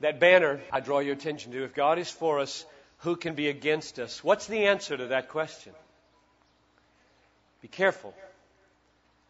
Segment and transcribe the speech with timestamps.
[0.00, 1.64] That banner I draw your attention to.
[1.64, 2.64] If God is for us,
[2.98, 4.22] who can be against us?
[4.24, 5.72] What's the answer to that question?
[7.62, 8.14] Be careful.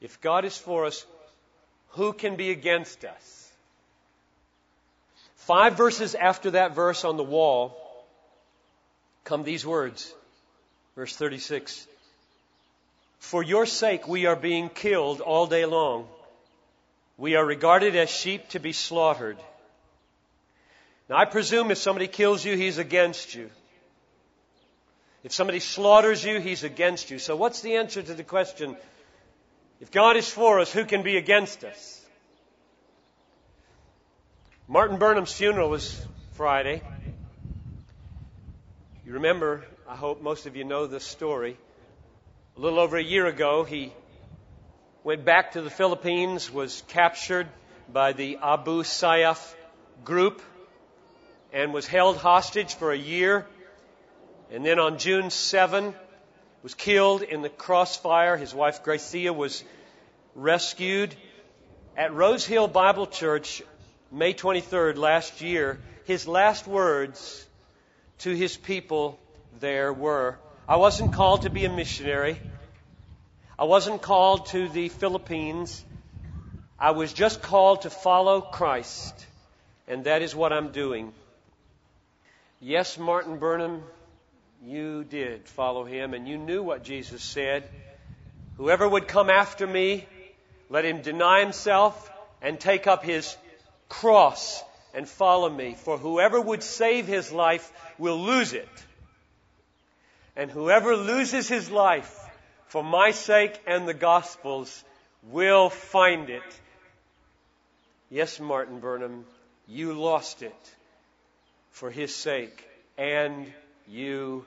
[0.00, 1.04] If God is for us,
[1.90, 3.52] who can be against us?
[5.36, 7.76] Five verses after that verse on the wall
[9.24, 10.12] come these words.
[10.94, 11.86] Verse 36.
[13.18, 16.06] For your sake we are being killed all day long.
[17.18, 19.36] We are regarded as sheep to be slaughtered.
[21.10, 23.50] Now I presume if somebody kills you, he's against you.
[25.24, 27.18] If somebody slaughters you, he's against you.
[27.18, 28.76] So what's the answer to the question?
[29.80, 32.00] If God is for us, who can be against us?
[34.68, 36.00] Martin Burnham's funeral was
[36.34, 36.80] Friday.
[39.04, 41.56] You remember, I hope most of you know this story.
[42.56, 43.92] A little over a year ago, he
[45.02, 47.48] went back to the Philippines, was captured
[47.92, 49.54] by the Abu Sayyaf
[50.04, 50.40] group,
[51.52, 53.46] and was held hostage for a year
[54.52, 55.94] and then on June 7,
[56.62, 58.36] was killed in the crossfire.
[58.36, 59.62] His wife Gracia was
[60.34, 61.14] rescued.
[61.96, 63.62] At Rose Hill Bible Church,
[64.10, 67.46] May 23rd last year, his last words
[68.18, 69.20] to his people
[69.60, 70.36] there were,
[70.68, 72.40] I wasn't called to be a missionary.
[73.56, 75.84] I wasn't called to the Philippines.
[76.78, 79.26] I was just called to follow Christ.
[79.86, 81.12] And that is what I'm doing.
[82.62, 83.82] Yes, Martin Burnham,
[84.62, 87.66] you did follow him and you knew what Jesus said.
[88.58, 90.06] Whoever would come after me,
[90.68, 92.10] let him deny himself
[92.42, 93.34] and take up his
[93.88, 95.74] cross and follow me.
[95.74, 98.68] For whoever would save his life will lose it.
[100.36, 102.14] And whoever loses his life
[102.66, 104.84] for my sake and the gospel's
[105.22, 106.60] will find it.
[108.10, 109.24] Yes, Martin Burnham,
[109.66, 110.74] you lost it
[111.70, 112.68] for his sake
[112.98, 113.50] and
[113.88, 114.44] you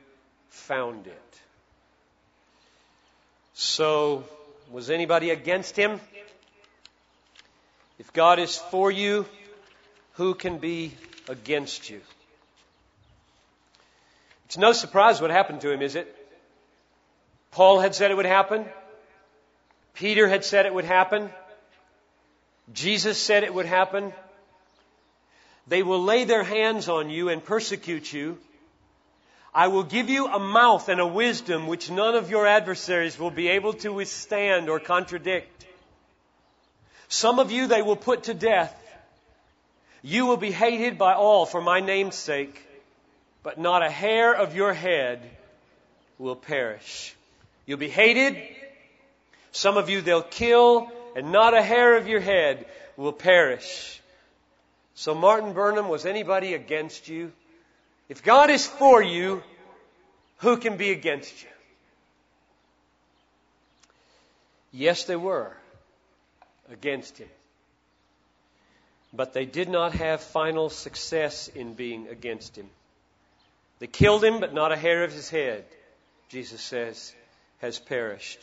[0.50, 1.42] found it.
[3.54, 4.24] So,
[4.72, 6.00] was anybody against him?
[8.00, 9.26] If God is for you,
[10.14, 10.94] who can be
[11.28, 12.02] against you?
[14.46, 16.16] It's no surprise what happened to him, is it?
[17.52, 18.66] Paul had said it would happen.
[19.94, 21.30] Peter had said it would happen.
[22.74, 24.12] Jesus said it would happen.
[25.68, 28.38] They will lay their hands on you and persecute you
[29.54, 33.30] I will give you a mouth and a wisdom which none of your adversaries will
[33.30, 35.66] be able to withstand or contradict.
[37.08, 38.76] Some of you they will put to death.
[40.02, 42.60] You will be hated by all for my name's sake,
[43.44, 45.22] but not a hair of your head
[46.18, 47.16] will perish.
[47.68, 48.36] You'll be hated.
[49.52, 52.66] Some of you they'll kill, and not a hair of your head
[52.98, 54.02] will perish.
[54.96, 57.32] So Martin Burnham, was anybody against you?
[58.10, 59.42] If God is for you,
[60.38, 61.50] who can be against you?
[64.72, 65.56] Yes, they were
[66.72, 67.30] against him.
[69.14, 72.70] But they did not have final success in being against him.
[73.80, 75.66] They killed him, but not a hair of his head,
[76.30, 77.14] Jesus says,
[77.62, 78.40] has perished.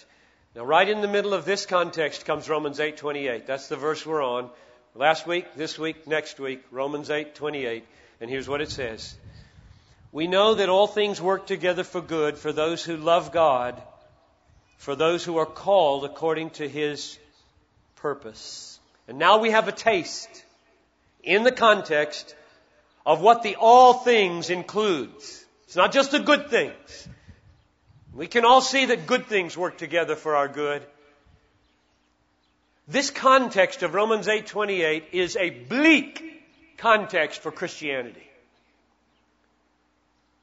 [0.55, 3.47] Now, right in the middle of this context comes Romans 8:28.
[3.47, 4.51] That's the verse we're on.
[4.97, 7.85] Last week, this week, next week, Romans 8:28,
[8.21, 9.17] and here's what it says:
[10.11, 13.81] we know that all things work together for good for those who love God,
[14.79, 17.17] for those who are called according to His
[17.97, 18.81] purpose.
[19.07, 20.45] And now we have a taste
[21.23, 22.35] in the context
[23.07, 25.45] of what the all things includes.
[25.67, 27.09] It's not just the good things.
[28.13, 30.85] We can all see that good things work together for our good.
[32.91, 36.43] This context of Romans 8:28 is a bleak
[36.77, 38.29] context for Christianity.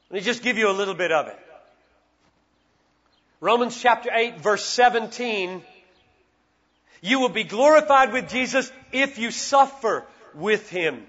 [0.08, 1.38] Let me just give you a little bit of it.
[3.40, 5.62] Romans chapter 8 verse 17.
[7.02, 11.06] You will be glorified with Jesus if you suffer with Him.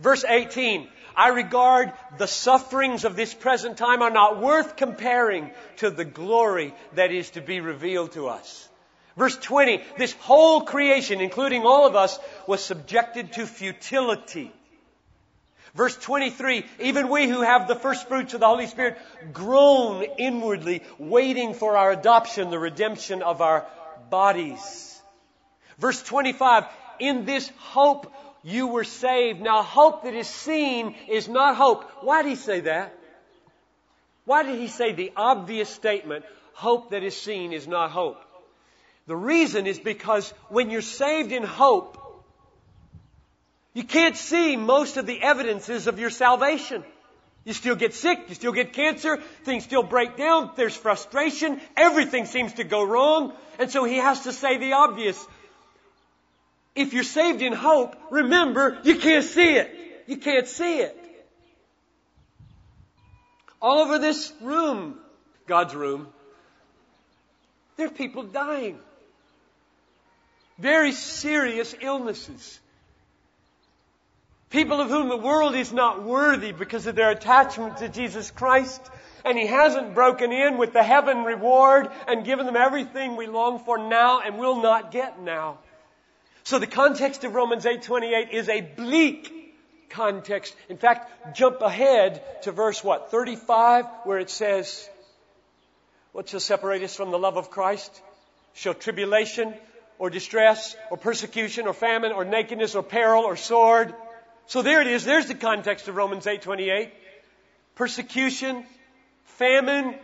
[0.00, 0.88] Verse 18.
[1.14, 6.74] I regard the sufferings of this present time are not worth comparing to the glory
[6.94, 8.68] that is to be revealed to us.
[9.16, 14.52] Verse 20, this whole creation, including all of us, was subjected to futility.
[15.74, 18.98] Verse 23, even we who have the first fruits of the Holy Spirit
[19.32, 23.66] groan inwardly, waiting for our adoption, the redemption of our
[24.10, 25.00] bodies.
[25.78, 26.64] Verse 25,
[26.98, 29.40] in this hope you were saved.
[29.40, 31.84] Now hope that is seen is not hope.
[32.02, 32.94] Why did he say that?
[34.24, 36.24] Why did he say the obvious statement,
[36.54, 38.20] hope that is seen is not hope?
[39.06, 41.96] The reason is because when you're saved in hope,
[43.76, 46.82] You can't see most of the evidences of your salvation.
[47.44, 52.24] You still get sick, you still get cancer, things still break down, there's frustration, everything
[52.24, 55.22] seems to go wrong, and so he has to say the obvious.
[56.74, 60.04] If you're saved in hope, remember, you can't see it.
[60.06, 60.96] You can't see it.
[63.60, 64.98] All over this room,
[65.46, 66.08] God's room,
[67.76, 68.78] there are people dying.
[70.58, 72.60] Very serious illnesses.
[74.50, 78.80] People of whom the world is not worthy because of their attachment to Jesus Christ.
[79.24, 83.58] And He hasn't broken in with the heaven reward and given them everything we long
[83.58, 85.58] for now and will not get now.
[86.44, 89.32] So the context of Romans 8:28 is a bleak
[89.90, 90.54] context.
[90.68, 93.10] In fact, jump ahead to verse what?
[93.10, 94.88] 35 where it says,
[96.12, 98.02] what shall separate us from the love of Christ?
[98.54, 99.54] Shall tribulation
[99.98, 103.94] or distress or persecution or famine or nakedness or peril or sword?
[104.46, 105.04] So there it is.
[105.04, 106.90] There's the context of Romans 8:28.
[107.74, 108.64] Persecution,
[109.24, 109.96] famine,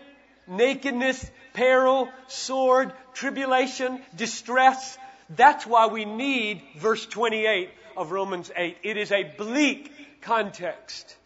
[0.47, 4.99] nakedness, peril, sword, tribulation, distress.
[5.31, 8.77] That's why we need verse 28 of Romans 8.
[8.83, 11.17] It is a bleak context.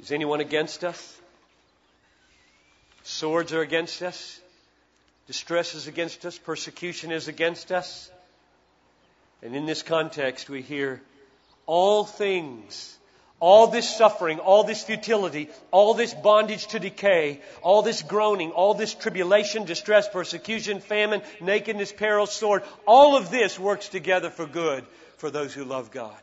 [0.00, 1.20] Is anyone against us?
[3.02, 4.40] Swords are against us.
[5.28, 6.38] Distress is against us.
[6.38, 8.10] Persecution is against us.
[9.42, 11.02] And in this context, we hear
[11.66, 12.96] all things,
[13.38, 18.72] all this suffering, all this futility, all this bondage to decay, all this groaning, all
[18.72, 24.84] this tribulation, distress, persecution, famine, nakedness, peril, sword, all of this works together for good
[25.18, 26.16] for those who love God.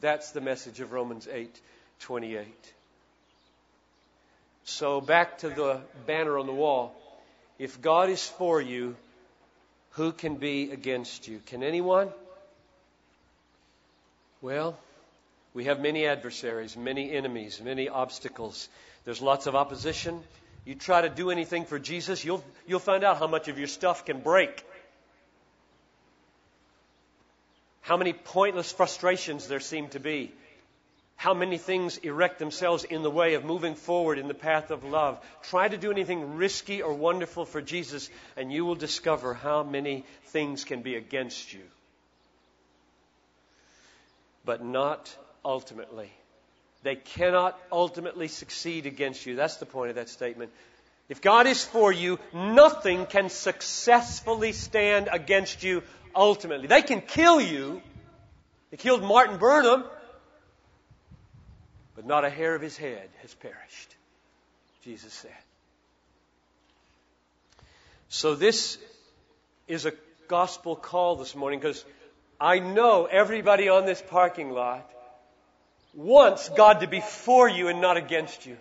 [0.00, 1.60] That's the message of Romans 8
[2.00, 2.46] 28.
[4.64, 6.94] So back to the banner on the wall.
[7.58, 8.96] If God is for you,
[9.92, 11.40] who can be against you?
[11.46, 12.08] Can anyone?
[14.42, 14.76] Well,
[15.54, 18.68] we have many adversaries, many enemies, many obstacles.
[19.04, 20.20] There's lots of opposition.
[20.64, 23.68] You try to do anything for Jesus, you'll, you'll find out how much of your
[23.68, 24.64] stuff can break.
[27.82, 30.32] How many pointless frustrations there seem to be.
[31.16, 34.84] How many things erect themselves in the way of moving forward in the path of
[34.84, 35.24] love.
[35.44, 40.04] Try to do anything risky or wonderful for Jesus, and you will discover how many
[40.26, 41.62] things can be against you
[44.44, 45.14] but not
[45.44, 46.10] ultimately.
[46.82, 49.36] They cannot ultimately succeed against you.
[49.36, 50.50] That's the point of that statement.
[51.08, 55.82] If God is for you, nothing can successfully stand against you
[56.14, 56.66] ultimately.
[56.66, 57.82] They can kill you.
[58.70, 59.84] They killed Martin Burnham,
[61.94, 63.96] but not a hair of his head has perished,
[64.82, 65.30] Jesus said.
[68.08, 68.78] So this
[69.66, 69.92] is a
[70.28, 71.84] gospel call this morning because
[72.40, 74.88] I know everybody on this parking lot
[75.94, 78.56] wants God to be for you and not against you.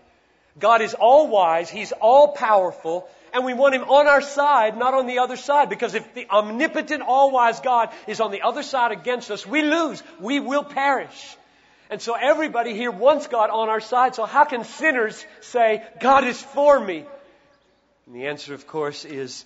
[0.59, 4.93] God is all wise, He's all powerful, and we want Him on our side, not
[4.93, 5.69] on the other side.
[5.69, 9.63] Because if the omnipotent, all wise God is on the other side against us, we
[9.63, 10.03] lose.
[10.19, 11.37] We will perish.
[11.93, 14.15] And so everybody here wants God on our side.
[14.15, 17.05] So how can sinners say, God is for me?
[18.07, 19.45] And the answer, of course, is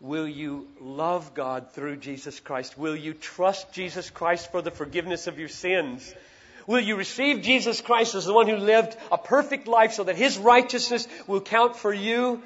[0.00, 2.78] Will you love God through Jesus Christ?
[2.78, 6.14] Will you trust Jesus Christ for the forgiveness of your sins?
[6.66, 10.16] Will you receive Jesus Christ as the one who lived a perfect life so that
[10.16, 12.42] His righteousness will count for you?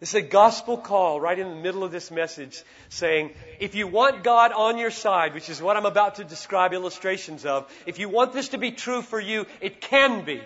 [0.00, 3.88] This is a gospel call right in the middle of this message saying, if you
[3.88, 7.98] want God on your side, which is what I'm about to describe illustrations of, if
[7.98, 10.40] you want this to be true for you, it can be.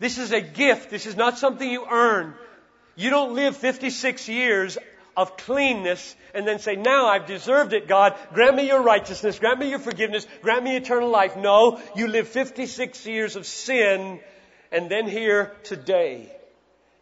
[0.00, 0.90] This is a gift.
[0.90, 2.34] This is not something you earn.
[2.96, 4.78] You don't live 56 years
[5.16, 8.16] of cleanness and then say, now I've deserved it, God.
[8.34, 9.38] Grant me your righteousness.
[9.38, 10.26] Grant me your forgiveness.
[10.42, 11.36] Grant me eternal life.
[11.36, 14.18] No, you live 56 years of sin
[14.72, 16.32] and then here today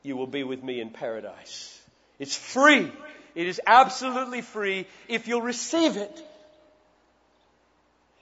[0.03, 1.79] you will be with me in paradise.
[2.19, 2.91] It's free.
[3.35, 6.23] It is absolutely free if you'll receive it.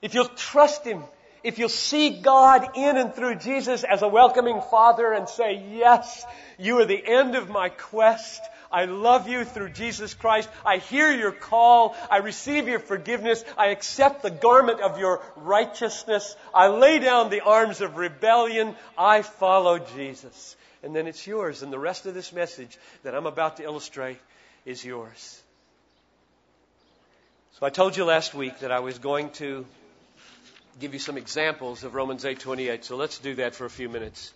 [0.03, 1.03] If you'll trust Him
[1.45, 6.25] if you'll see God in and through Jesus as a welcoming Father and say, Yes,
[6.59, 8.43] you are the end of my quest.
[8.71, 10.49] I love you through Jesus Christ.
[10.67, 11.97] I hear your call.
[12.11, 13.43] I receive your forgiveness.
[13.57, 16.37] I accept the garment of your righteousness.
[16.53, 18.77] I lay down the arms of rebellion.
[18.99, 20.55] I follow Jesus.
[20.83, 21.63] And then it's yours.
[21.63, 24.19] And the rest of this message that I'm about to illustrate
[24.65, 25.43] is yours.
[27.59, 29.67] So I told you last week that I was going to
[30.79, 32.85] give you some examples of Romans 8:28.
[32.85, 34.33] So let's do that for a few minutes.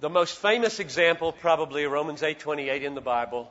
[0.00, 3.50] The most famous example probably of Romans 8:28 in the Bible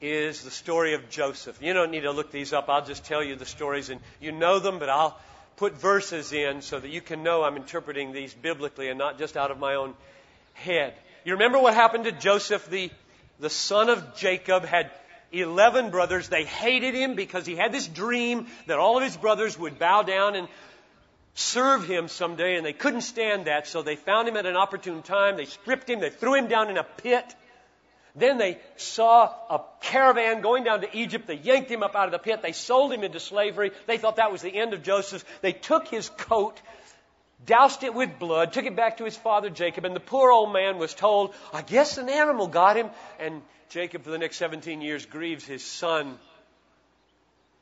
[0.00, 1.62] is the story of Joseph.
[1.62, 2.68] You don't need to look these up.
[2.68, 5.16] I'll just tell you the stories and you know them, but I'll
[5.56, 9.36] put verses in so that you can know I'm interpreting these biblically and not just
[9.36, 9.94] out of my own
[10.54, 10.94] head.
[11.24, 12.90] You remember what happened to Joseph, the,
[13.40, 14.90] the son of Jacob, had
[15.32, 16.28] 11 brothers.
[16.28, 20.02] They hated him because he had this dream that all of his brothers would bow
[20.02, 20.48] down and
[21.34, 25.02] serve him someday, and they couldn't stand that, so they found him at an opportune
[25.02, 25.36] time.
[25.36, 27.34] They stripped him, they threw him down in a pit.
[28.14, 31.26] Then they saw a caravan going down to Egypt.
[31.26, 32.42] They yanked him up out of the pit.
[32.42, 33.70] They sold him into slavery.
[33.86, 35.24] They thought that was the end of Joseph.
[35.40, 36.60] They took his coat,
[37.46, 40.52] doused it with blood, took it back to his father Jacob, and the poor old
[40.52, 42.90] man was told, I guess an animal got him.
[43.18, 46.18] And Jacob, for the next 17 years, grieves his son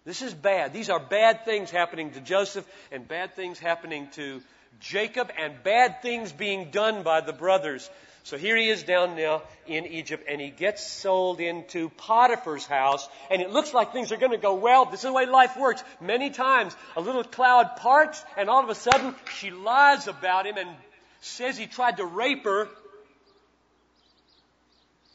[0.04, 0.72] this is bad.
[0.72, 4.40] These are bad things happening to Joseph and bad things happening to
[4.80, 7.88] Jacob and bad things being done by the brothers.
[8.30, 13.08] So here he is down now in Egypt and he gets sold into Potiphar's house
[13.28, 14.84] and it looks like things are going to go well.
[14.84, 15.82] This is the way life works.
[16.00, 20.58] Many times a little cloud parts and all of a sudden she lies about him
[20.58, 20.70] and
[21.20, 22.68] says he tried to rape her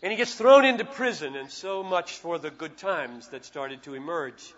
[0.04, 3.82] and he gets thrown into prison and so much for the good times that started
[3.84, 4.54] to emerge.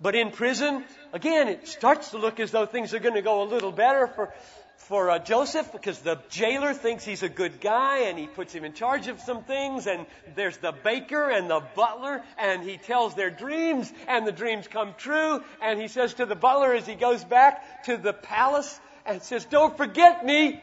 [0.00, 0.82] But in prison,
[1.12, 4.08] again, it starts to look as though things are going to go a little better
[4.08, 4.34] for,
[4.76, 8.64] for uh, Joseph because the jailer thinks he's a good guy and he puts him
[8.64, 9.86] in charge of some things.
[9.86, 14.68] And there's the baker and the butler and he tells their dreams and the dreams
[14.68, 15.42] come true.
[15.62, 19.44] And he says to the butler as he goes back to the palace and says,
[19.46, 20.62] Don't forget me.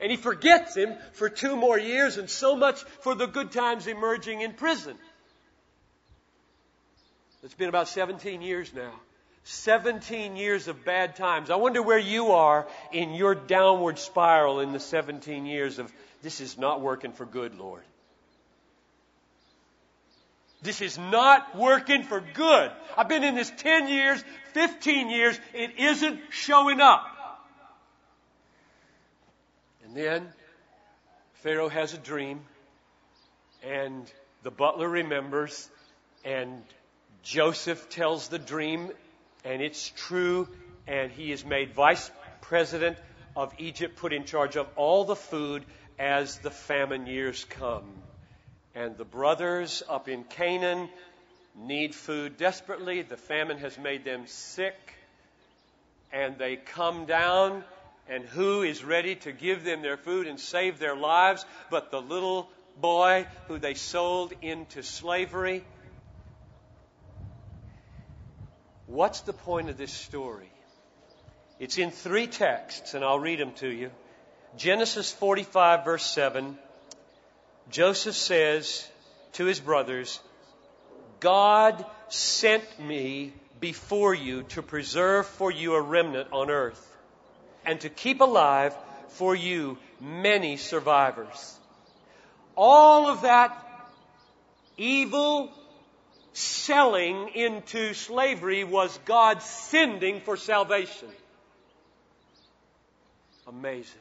[0.00, 3.86] And he forgets him for two more years and so much for the good times
[3.86, 4.96] emerging in prison.
[7.42, 8.92] It's been about 17 years now.
[9.44, 11.50] 17 years of bad times.
[11.50, 15.92] I wonder where you are in your downward spiral in the 17 years of
[16.22, 17.82] this is not working for good, Lord.
[20.62, 22.70] This is not working for good.
[22.96, 25.40] I've been in this 10 years, 15 years.
[25.54, 27.06] It isn't showing up.
[29.84, 30.28] And then
[31.36, 32.40] Pharaoh has a dream,
[33.62, 34.04] and
[34.42, 35.70] the butler remembers,
[36.24, 36.62] and
[37.22, 38.90] Joseph tells the dream,
[39.44, 40.48] and it's true,
[40.86, 42.10] and he is made vice
[42.42, 42.96] president
[43.36, 45.64] of Egypt, put in charge of all the food
[45.98, 47.84] as the famine years come.
[48.74, 50.88] And the brothers up in Canaan
[51.56, 53.02] need food desperately.
[53.02, 54.76] The famine has made them sick.
[56.12, 57.62] And they come down,
[58.08, 62.00] and who is ready to give them their food and save their lives but the
[62.00, 62.48] little
[62.80, 65.64] boy who they sold into slavery?
[68.90, 70.50] What's the point of this story?
[71.60, 73.92] It's in three texts, and I'll read them to you.
[74.56, 76.58] Genesis 45, verse 7.
[77.70, 78.88] Joseph says
[79.34, 80.18] to his brothers,
[81.20, 86.84] God sent me before you to preserve for you a remnant on earth
[87.64, 88.74] and to keep alive
[89.10, 91.56] for you many survivors.
[92.56, 93.56] All of that
[94.76, 95.52] evil
[96.32, 101.08] selling into slavery was God sending for salvation.
[103.46, 104.00] Amazing.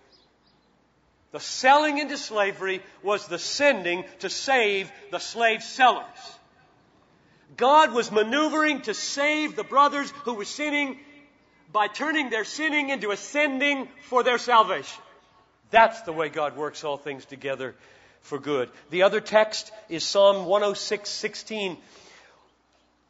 [1.32, 6.06] The selling into slavery was the sending to save the slave sellers.
[7.56, 11.00] God was maneuvering to save the brothers who were sinning
[11.72, 15.02] by turning their sinning into a sending for their salvation.
[15.72, 17.76] That's the way God works all things together
[18.22, 18.70] for good.
[18.90, 21.78] The other text is Psalm 106, 16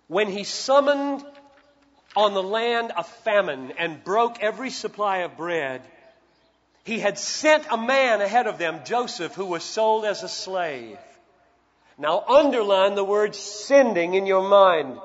[0.10, 1.24] when he summoned
[2.16, 5.82] on the land a famine and broke every supply of bread,
[6.84, 10.98] he had sent a man ahead of them, Joseph, who was sold as a slave.
[12.00, 15.00] Now underline the word sending in your mind.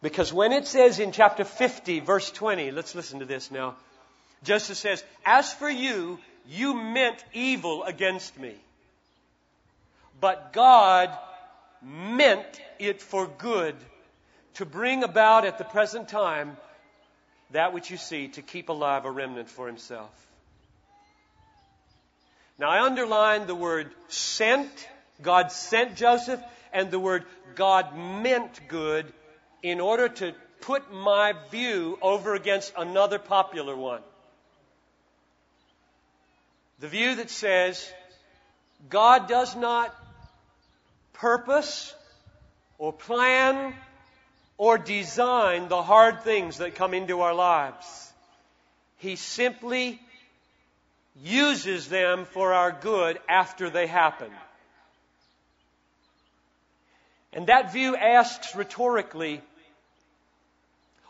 [0.00, 3.76] Because when it says in chapter 50, verse 20, let's listen to this now.
[4.42, 6.18] Joseph says, As for you,
[6.48, 8.54] you meant evil against me.
[10.18, 11.10] But God
[11.82, 13.74] meant it for good
[14.54, 16.56] to bring about at the present time
[17.50, 20.10] that which you see to keep alive a remnant for himself.
[22.58, 24.70] Now I underline the word sent.
[25.22, 26.40] God sent Joseph
[26.72, 29.12] and the word God meant good
[29.62, 34.02] in order to put my view over against another popular one.
[36.80, 37.90] The view that says
[38.90, 39.94] God does not
[41.18, 41.94] purpose
[42.78, 43.74] or plan
[44.58, 48.12] or design the hard things that come into our lives.
[48.98, 50.00] He simply
[51.22, 54.30] uses them for our good after they happen.
[57.32, 59.42] And that view asks rhetorically,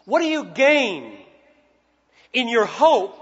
[0.05, 1.17] what do you gain
[2.33, 3.17] in your hope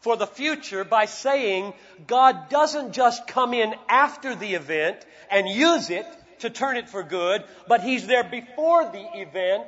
[0.00, 1.74] for the future by saying
[2.06, 6.06] God doesn't just come in after the event and use it
[6.40, 9.66] to turn it for good, but He's there before the event,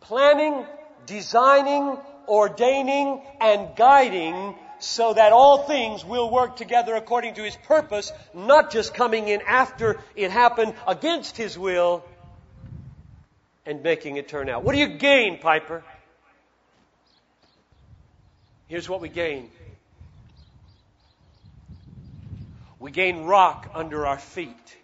[0.00, 0.66] planning,
[1.06, 1.96] designing,
[2.28, 8.70] ordaining, and guiding so that all things will work together according to His purpose, not
[8.70, 12.04] just coming in after it happened against His will
[13.64, 14.62] and making it turn out.
[14.64, 15.82] What do you gain, Piper?
[18.68, 19.50] Here's what we gain.
[22.78, 24.76] We gain rock under our feet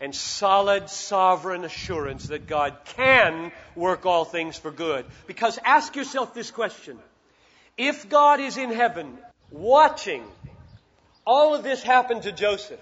[0.00, 5.06] and solid sovereign assurance that God can work all things for good.
[5.26, 6.98] Because ask yourself this question.
[7.76, 9.18] If God is in heaven
[9.50, 10.24] watching
[11.26, 12.80] all of this happen to Joseph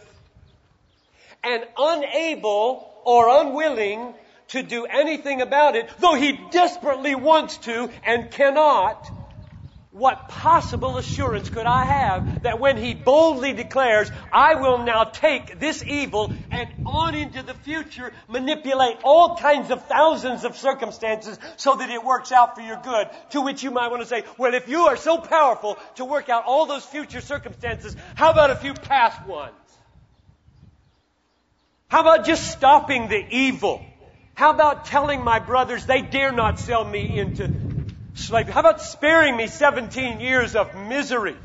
[1.42, 4.14] and unable or unwilling
[4.48, 9.10] to do anything about it, though he desperately wants to and cannot,
[9.96, 15.58] what possible assurance could I have that when he boldly declares, I will now take
[15.58, 21.76] this evil and on into the future manipulate all kinds of thousands of circumstances so
[21.76, 23.08] that it works out for your good?
[23.30, 26.28] To which you might want to say, well, if you are so powerful to work
[26.28, 29.54] out all those future circumstances, how about a few past ones?
[31.88, 33.80] How about just stopping the evil?
[34.34, 37.50] How about telling my brothers they dare not sell me into
[38.16, 38.52] slavery?
[38.52, 41.36] How about sparing me 17 years of misery?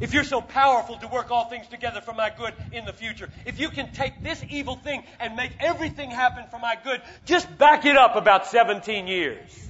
[0.00, 3.28] If you're so powerful to work all things together for my good in the future,
[3.44, 7.58] if you can take this evil thing and make everything happen for my good, just
[7.58, 9.68] back it up about 17 years.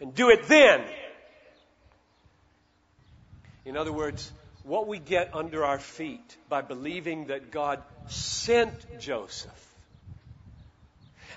[0.00, 0.84] And do it then.
[3.64, 4.30] In other words,
[4.62, 9.74] what we get under our feet by believing that God sent Joseph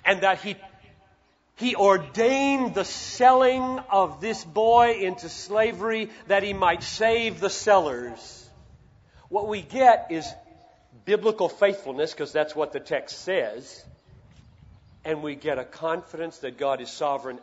[0.03, 0.55] and that he
[1.59, 8.49] he ordained the selling of this boy into slavery that he might save the sellers.
[9.27, 10.25] What we get is
[11.03, 13.83] biblical faithfulness, because that's what the text says.
[15.03, 17.39] And we get a confidence that God is sovereign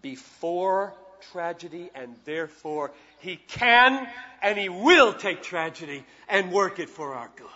[0.00, 0.94] before
[1.32, 4.08] tragedy, and therefore He can
[4.40, 7.46] and He will take tragedy and work it for our good.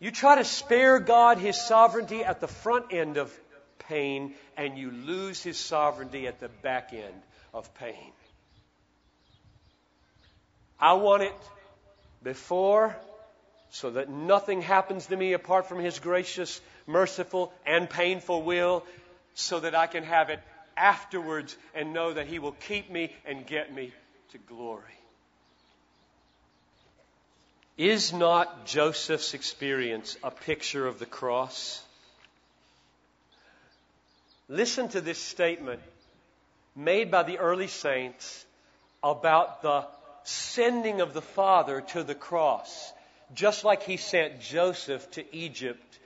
[0.00, 3.30] You try to spare God His sovereignty at the front end of
[3.78, 8.12] pain, and you lose his sovereignty at the back end of pain.
[10.80, 11.34] I want it
[12.22, 12.94] before
[13.70, 18.84] so that nothing happens to me apart from his gracious, merciful, and painful will,
[19.34, 20.40] so that I can have it
[20.76, 23.92] afterwards and know that he will keep me and get me
[24.30, 24.82] to glory.
[27.76, 31.82] Is not Joseph's experience a picture of the cross?
[34.48, 35.80] Listen to this statement
[36.76, 38.44] made by the early saints
[39.02, 39.86] about the
[40.24, 42.92] sending of the Father to the cross,
[43.34, 45.98] just like He sent Joseph to Egypt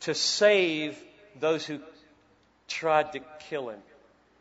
[0.00, 0.98] to save
[1.40, 1.80] those who
[2.66, 3.80] tried to kill him.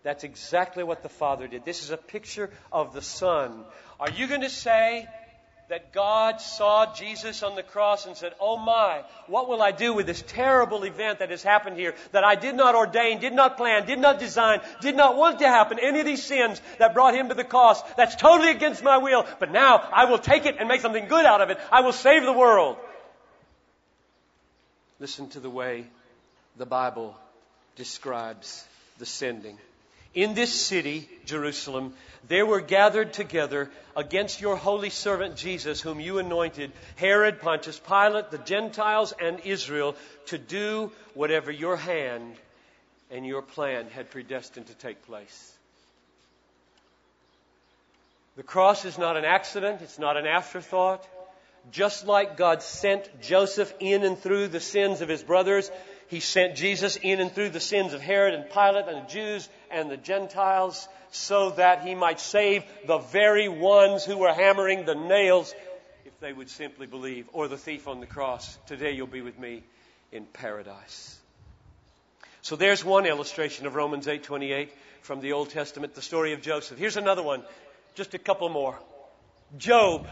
[0.04, 1.66] That's exactly what the Father did.
[1.66, 3.64] This is a picture of the Son.
[4.00, 5.08] Are you going to say
[5.70, 9.94] that God saw Jesus on the cross and said, Oh my, what will I do
[9.94, 13.58] with this terrible event that has happened here that I did not ordain, did not
[13.58, 15.78] plan, did not design, did not want to happen?
[15.80, 19.26] Any of these sins that brought him to the cross, that's totally against my will,
[19.40, 21.60] but now I will take it and make something good out of it.
[21.72, 22.78] I will save the world.
[25.00, 25.86] Listen to the way
[26.56, 27.16] the Bible
[27.76, 28.66] describes
[29.00, 29.58] the sending.
[30.14, 31.94] In this city, Jerusalem,
[32.28, 38.32] there were gathered together against your holy servant Jesus, whom you anointed, Herod, Pontius Pilate,
[38.32, 39.96] the Gentiles, and Israel,
[40.28, 42.36] to do whatever your hand
[43.12, 45.54] and your plan had predestined to take place.
[48.36, 51.08] The cross is not an accident, it's not an afterthought.
[51.72, 55.70] Just like God sent Joseph in and through the sins of his brothers,
[56.08, 59.50] he sent Jesus in and through the sins of Herod and Pilate and the Jews
[59.70, 64.96] and the Gentiles so that he might save the very ones who were hammering the
[64.96, 65.54] nails
[66.06, 67.28] if they would simply believe.
[67.34, 68.58] Or the thief on the cross.
[68.68, 69.64] Today you'll be with me
[70.12, 71.20] in paradise.
[72.42, 74.70] So there's one illustration of Romans 8:28
[75.02, 76.78] from the Old Testament, the story of Joseph.
[76.78, 77.44] Here's another one,
[77.96, 78.80] just a couple more.
[79.58, 80.08] Job.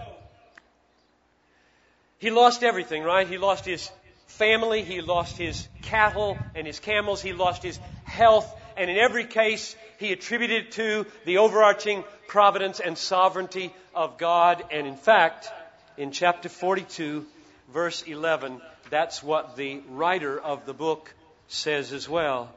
[2.17, 3.27] He lost everything, right?
[3.27, 3.89] He lost his
[4.28, 9.26] family, he lost his cattle and his camels, he lost his health, and in every
[9.26, 14.64] case, he attributed it to the overarching providence and sovereignty of God.
[14.72, 15.50] And in fact,
[15.98, 17.26] in chapter 42,
[17.74, 21.14] verse 11, that's what the writer of the book
[21.48, 22.54] says as well.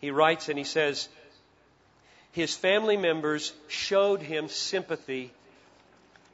[0.00, 1.08] He writes and he says,
[2.32, 5.32] His family members showed him sympathy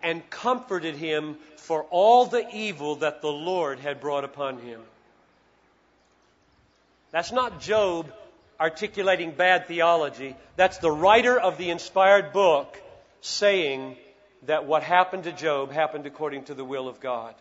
[0.02, 4.80] and comforted him for all the evil that the Lord had brought upon him.
[7.10, 8.12] That's not Job
[8.58, 10.36] articulating bad theology.
[10.56, 12.80] That's the writer of the inspired book
[13.20, 13.96] saying
[14.46, 17.34] that what happened to Job happened according to the will of God.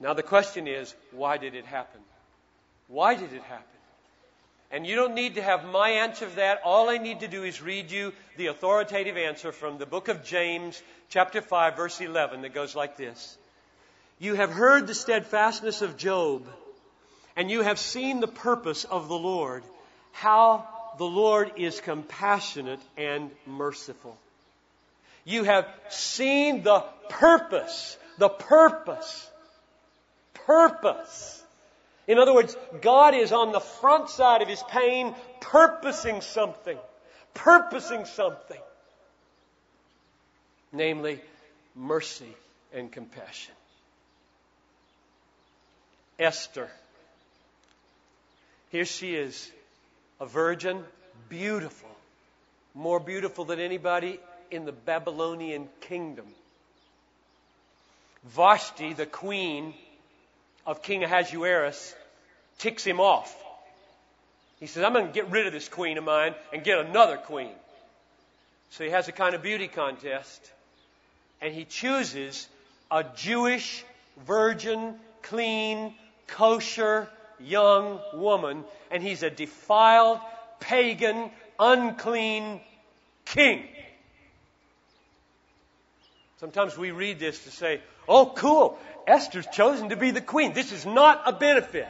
[0.00, 2.00] Now the question is, why did it happen?
[2.88, 3.73] Why did it happen?
[4.74, 6.62] And you don't need to have my answer to that.
[6.64, 10.24] All I need to do is read you the authoritative answer from the book of
[10.24, 13.38] James, chapter 5, verse 11, that goes like this.
[14.18, 16.44] You have heard the steadfastness of Job,
[17.36, 19.62] and you have seen the purpose of the Lord,
[20.10, 20.66] how
[20.98, 24.16] the Lord is compassionate and merciful.
[25.24, 29.30] You have seen the purpose, the purpose,
[30.46, 31.43] purpose.
[32.06, 36.78] In other words, God is on the front side of his pain, purposing something,
[37.32, 38.60] purposing something.
[40.72, 41.20] Namely,
[41.74, 42.34] mercy
[42.72, 43.54] and compassion.
[46.18, 46.68] Esther.
[48.70, 49.50] Here she is,
[50.20, 50.84] a virgin,
[51.28, 51.88] beautiful,
[52.74, 54.18] more beautiful than anybody
[54.50, 56.26] in the Babylonian kingdom.
[58.24, 59.74] Vashti, the queen
[60.66, 61.94] of King Ahasuerus,
[62.58, 63.34] ticks him off.
[64.60, 67.16] He says, I'm going to get rid of this queen of mine and get another
[67.16, 67.52] queen.
[68.70, 70.52] So he has a kind of beauty contest,
[71.40, 72.48] and he chooses
[72.90, 73.84] a Jewish,
[74.26, 75.94] virgin, clean,
[76.26, 77.08] kosher,
[77.40, 80.18] young woman, and he's a defiled,
[80.60, 82.60] pagan, unclean
[83.24, 83.64] king.
[86.40, 90.52] Sometimes we read this to say, oh, cool, Esther's chosen to be the queen.
[90.52, 91.88] This is not a benefit.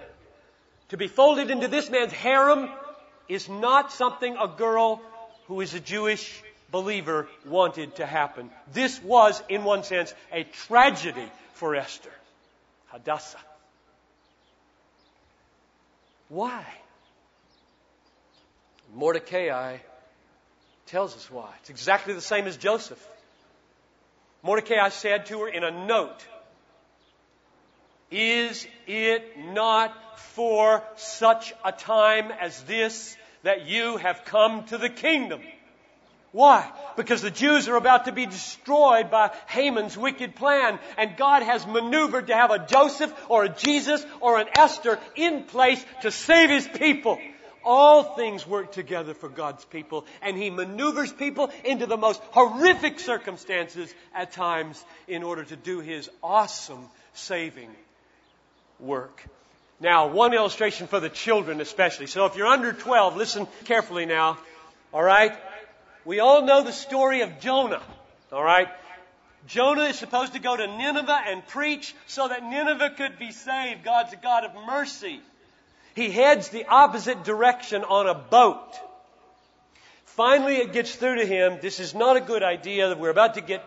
[0.91, 2.69] To be folded into this man's harem
[3.29, 5.01] is not something a girl
[5.47, 8.51] who is a Jewish believer wanted to happen.
[8.73, 12.13] This was, in one sense, a tragedy for Esther.
[12.89, 13.39] Hadassah.
[16.29, 16.65] Why?
[18.95, 19.79] Mordecai
[20.87, 21.51] tells us why.
[21.61, 23.05] It's exactly the same as Joseph.
[24.45, 26.23] Mordecai said to her in a note,
[28.11, 34.91] Is it not for such a time as this that you have come to the
[34.91, 35.41] kingdom?
[36.33, 36.71] Why?
[36.97, 41.67] Because the Jews are about to be destroyed by Haman's wicked plan, and God has
[41.67, 46.51] maneuvered to have a Joseph or a Jesus or an Esther in place to save
[46.51, 47.19] his people.
[47.65, 53.01] All things work together for God's people, and He maneuvers people into the most horrific
[53.01, 57.71] circumstances at times in order to do His awesome saving
[58.79, 59.23] work.
[59.81, 62.07] Now, one illustration for the children especially.
[62.07, 64.39] So if you're under 12, listen carefully now.
[64.93, 65.33] Alright?
[66.05, 67.83] We all know the story of Jonah.
[68.33, 68.69] Alright?
[69.47, 73.85] Jonah is supposed to go to Nineveh and preach so that Nineveh could be saved.
[73.85, 75.21] God's a God of mercy.
[75.95, 78.75] He heads the opposite direction on a boat.
[80.05, 81.59] Finally, it gets through to him.
[81.61, 82.95] This is not a good idea.
[82.97, 83.65] We're about to get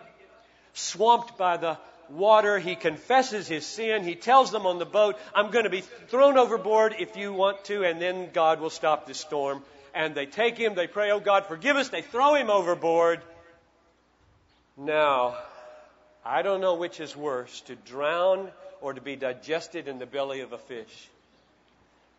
[0.74, 1.78] swamped by the
[2.10, 2.58] water.
[2.58, 4.04] He confesses his sin.
[4.04, 7.64] He tells them on the boat, I'm going to be thrown overboard if you want
[7.64, 9.62] to, and then God will stop the storm.
[9.94, 10.74] And they take him.
[10.74, 11.88] They pray, Oh God, forgive us.
[11.88, 13.20] They throw him overboard.
[14.76, 15.36] Now,
[16.24, 20.40] I don't know which is worse, to drown or to be digested in the belly
[20.40, 21.08] of a fish.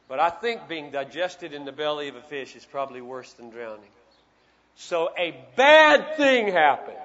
[0.10, 3.52] But I think being digested in the belly of a fish is probably worse than
[3.52, 3.92] drowning.
[4.76, 6.98] So a bad thing happened.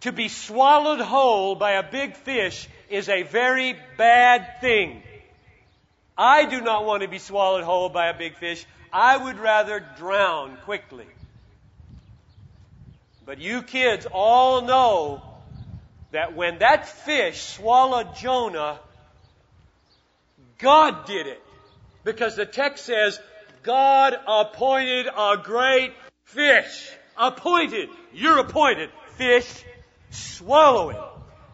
[0.00, 5.02] To be swallowed whole by a big fish is a very bad thing.
[6.18, 8.66] I do not want to be swallowed whole by a big fish.
[8.92, 11.06] I would rather drown quickly.
[13.24, 15.22] But you kids all know
[16.10, 18.78] that when that fish swallowed Jonah,
[20.60, 21.42] God did it.
[22.04, 23.20] Because the text says,
[23.62, 25.92] God appointed a great
[26.24, 26.90] fish.
[27.18, 27.90] Appointed.
[28.12, 28.90] You're appointed.
[29.16, 29.64] Fish,
[30.10, 31.00] swallow it.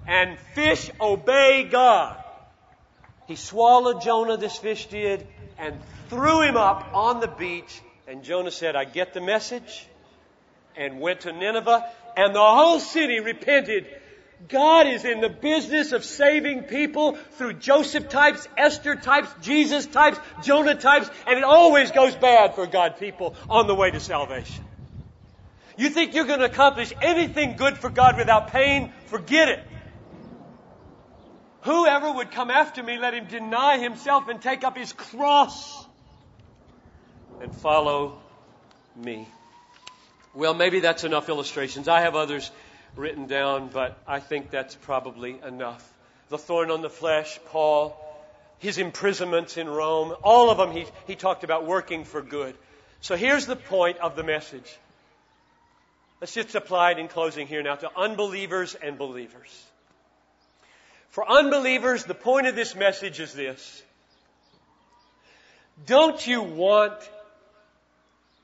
[0.06, 2.22] And fish obey God.
[3.26, 5.26] He swallowed Jonah, this fish did,
[5.58, 5.76] and
[6.08, 7.80] threw him up on the beach.
[8.06, 9.86] And Jonah said, I get the message.
[10.76, 11.90] And went to Nineveh.
[12.16, 13.86] And the whole city repented
[14.48, 20.18] God is in the business of saving people through Joseph types, Esther types, Jesus types,
[20.42, 24.64] Jonah types, and it always goes bad for God people on the way to salvation.
[25.78, 28.92] You think you're going to accomplish anything good for God without pain?
[29.06, 29.64] Forget it.
[31.62, 35.84] Whoever would come after me, let him deny himself and take up his cross
[37.40, 38.18] and follow
[38.94, 39.26] me.
[40.32, 41.88] Well, maybe that's enough illustrations.
[41.88, 42.50] I have others
[42.96, 45.86] written down, but I think that's probably enough.
[46.28, 47.96] The thorn on the flesh, Paul,
[48.58, 52.56] his imprisonments in Rome, all of them he, he talked about working for good.
[53.00, 54.76] So here's the point of the message.
[56.20, 59.64] Let's just apply it in closing here now to unbelievers and believers.
[61.10, 63.82] For unbelievers, the point of this message is this.
[65.84, 66.94] Don't you want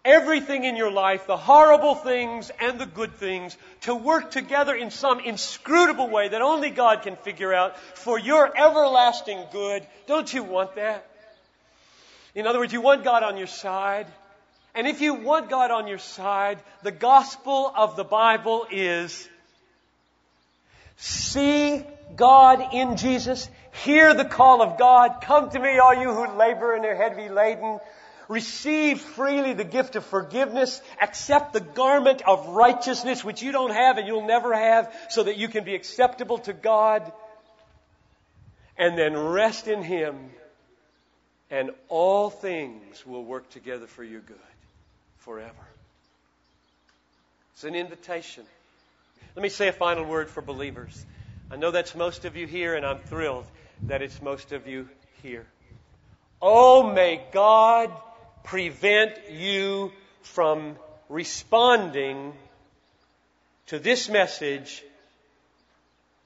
[0.04, 4.90] everything in your life, the horrible things and the good things, to work together in
[4.90, 9.86] some inscrutable way that only God can figure out for your everlasting good.
[10.06, 11.06] Don't you want that?
[12.34, 14.06] In other words, you want God on your side.
[14.74, 19.28] And if you want God on your side, the gospel of the Bible is
[20.96, 21.84] see
[22.16, 23.48] God in Jesus,
[23.84, 27.28] hear the call of God, come to me all you who labor and are heavy
[27.28, 27.80] laden,
[28.28, 30.80] Receive freely the gift of forgiveness.
[31.00, 35.36] Accept the garment of righteousness, which you don't have and you'll never have, so that
[35.36, 37.12] you can be acceptable to God.
[38.78, 40.30] And then rest in Him,
[41.50, 44.36] and all things will work together for your good
[45.18, 45.52] forever.
[47.54, 48.44] It's an invitation.
[49.36, 51.04] Let me say a final word for believers.
[51.50, 53.44] I know that's most of you here, and I'm thrilled
[53.82, 54.88] that it's most of you
[55.22, 55.46] here.
[56.40, 57.92] Oh, may God
[58.44, 60.76] prevent you from
[61.08, 62.32] responding
[63.66, 64.82] to this message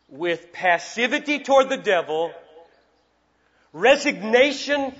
[0.09, 2.33] with passivity toward the devil,
[3.73, 4.93] resignation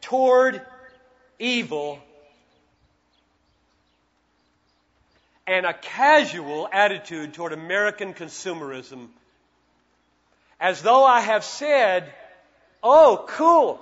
[0.00, 0.60] toward
[1.38, 1.98] evil,
[5.46, 9.08] and a casual attitude toward American consumerism.
[10.60, 12.12] As though I have said,
[12.82, 13.80] oh, cool.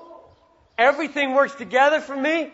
[0.79, 2.51] Everything works together for me.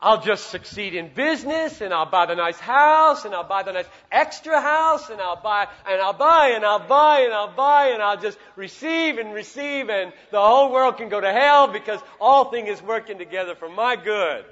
[0.00, 3.72] I'll just succeed in business and I'll buy the nice house and I'll buy the
[3.72, 7.88] nice extra house and I'll buy and I'll buy and I'll buy and I'll buy
[7.88, 12.00] and I'll just receive and receive and the whole world can go to hell because
[12.20, 14.44] all things is working together for my good.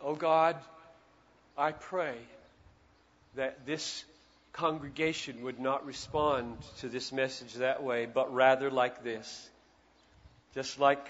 [0.00, 0.54] Oh God,
[1.56, 2.14] I pray
[3.34, 4.04] that this
[4.52, 9.50] congregation would not respond to this message that way, but rather like this.
[10.54, 11.04] Just like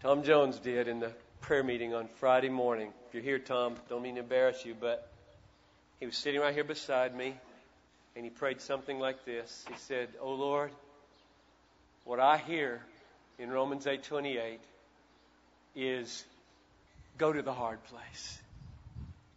[0.00, 2.92] Tom Jones did in the prayer meeting on Friday morning.
[3.08, 5.10] If you're here, Tom, don't mean to embarrass you, but
[5.98, 7.34] he was sitting right here beside me,
[8.14, 9.64] and he prayed something like this.
[9.68, 10.70] He said, "Oh Lord,
[12.04, 12.80] what I hear
[13.40, 14.60] in Romans 8:28
[15.74, 16.24] is
[17.16, 18.40] go to the hard place.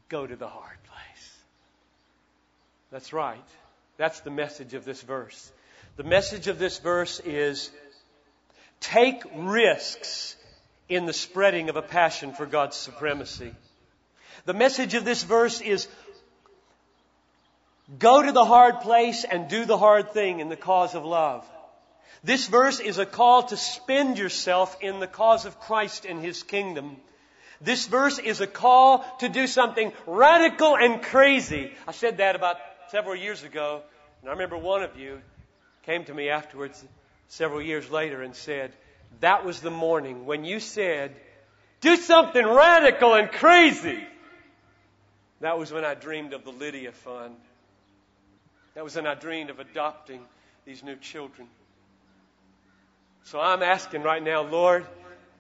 [0.10, 1.38] Go to the hard place."
[2.92, 3.50] That's right.
[3.98, 5.52] That's the message of this verse.
[5.96, 7.72] The message of this verse is
[8.80, 10.38] take risks
[10.92, 13.54] in the spreading of a passion for God's supremacy.
[14.46, 15.88] The message of this verse is
[17.98, 21.48] go to the hard place and do the hard thing in the cause of love.
[22.26, 26.44] This verse is a call to spend yourself in the cause of Christ and His
[26.44, 26.98] kingdom.
[27.62, 31.72] This verse is a call to do something radical and crazy.
[31.88, 32.58] I said that about
[32.90, 33.82] several years ago,
[34.22, 35.22] and I remember one of you
[35.86, 36.84] came to me afterwards
[37.30, 38.74] several years later and said,
[39.20, 41.16] that was the morning when you said,
[41.82, 44.04] do something radical and crazy.
[45.42, 47.36] That was when I dreamed of the Lydia Fund.
[48.76, 50.22] That was when I dreamed of adopting
[50.66, 51.48] these new children.
[53.24, 54.86] So I'm asking right now, Lord,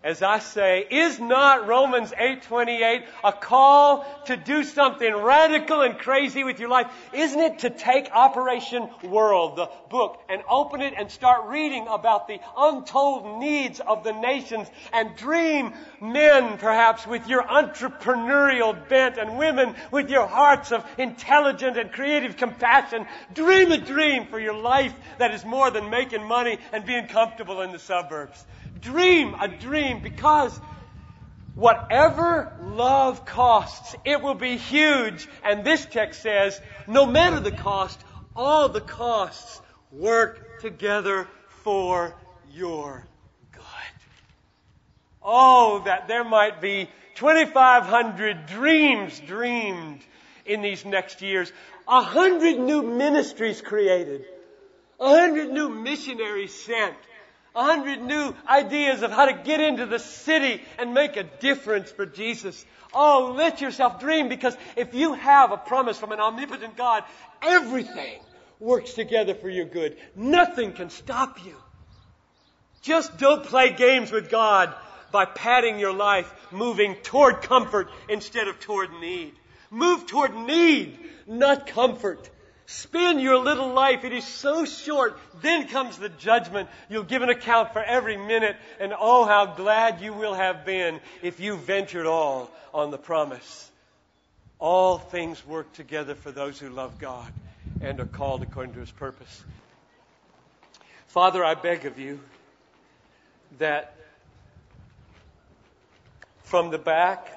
[0.04, 6.44] as I say, is not Romans 8:28 a call to do something radical and crazy
[6.44, 6.88] with your life?
[7.14, 12.28] Isn't it to take Operation World, the book, and open it and start reading about
[12.28, 19.38] the untold needs of the nations and dream men perhaps with your entrepreneurial bent and
[19.38, 23.06] women with your hearts of intelligent and creative compassion.
[23.36, 27.62] Dream a dream for your life that is more than making money and being comfortable
[27.62, 28.44] in the suburbs.
[28.82, 30.60] Dream a dream because
[31.56, 35.28] whatever love costs, it will be huge.
[35.44, 38.00] And this text says, no matter the cost,
[38.36, 41.28] all the costs work together
[41.63, 42.15] for
[42.52, 43.06] your
[43.52, 43.63] good.
[45.22, 50.02] Oh, that there might be 2,500 dreams dreamed
[50.46, 51.52] in these next years.
[51.88, 54.26] A hundred new ministries created.
[55.00, 56.96] A hundred new missionaries sent
[57.56, 61.92] a hundred new ideas of how to get into the city and make a difference
[61.92, 62.66] for Jesus.
[62.94, 67.04] Oh, let yourself dream because if you have a promise from an omnipotent God,
[67.42, 68.20] everything
[68.60, 69.98] works together for your good.
[70.16, 71.56] Nothing can stop you.
[72.82, 74.74] Just don't play games with God
[75.12, 79.34] by padding your life, moving toward comfort instead of toward need.
[79.70, 82.30] Move toward need, not comfort.
[82.71, 84.05] Spend your little life.
[84.05, 85.19] It is so short.
[85.41, 86.69] Then comes the judgment.
[86.88, 88.55] You'll give an account for every minute.
[88.79, 93.69] And oh, how glad you will have been if you ventured all on the promise.
[94.57, 97.29] All things work together for those who love God
[97.81, 99.43] and are called according to his purpose.
[101.07, 102.21] Father, I beg of you
[103.57, 103.97] that
[106.43, 107.27] from the back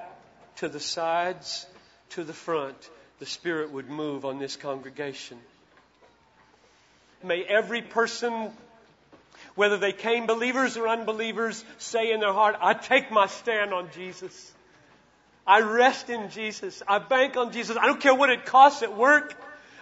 [0.59, 1.67] to the sides
[2.11, 2.89] to the front,
[3.19, 5.39] the Spirit would move on this congregation.
[7.23, 8.51] May every person,
[9.55, 13.89] whether they came believers or unbelievers, say in their heart, I take my stand on
[13.95, 14.53] Jesus.
[15.47, 16.83] I rest in Jesus.
[16.87, 17.77] I bank on Jesus.
[17.77, 19.35] I don't care what it costs at work.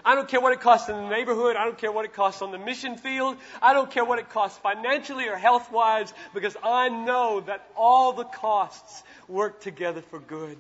[0.05, 1.55] I don't care what it costs in the neighborhood.
[1.55, 3.37] I don't care what it costs on the mission field.
[3.61, 8.13] I don't care what it costs financially or health wise because I know that all
[8.13, 10.59] the costs work together for good.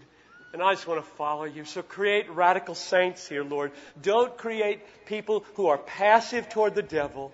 [0.52, 1.64] And I just want to follow you.
[1.64, 3.72] So create radical saints here, Lord.
[4.00, 7.32] Don't create people who are passive toward the devil.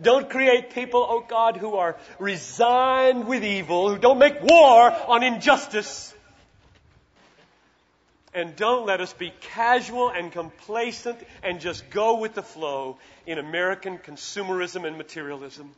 [0.00, 5.22] Don't create people, oh God, who are resigned with evil, who don't make war on
[5.22, 6.14] injustice.
[8.34, 13.38] And don't let us be casual and complacent and just go with the flow in
[13.38, 15.70] American consumerism and materialism.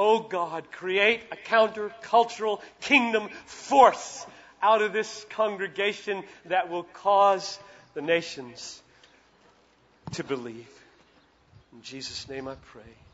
[0.00, 4.24] Oh God, create a countercultural kingdom force
[4.62, 7.58] out of this congregation that will cause
[7.94, 8.80] the nations
[10.12, 10.68] to believe.
[11.72, 13.07] In Jesus' name I pray.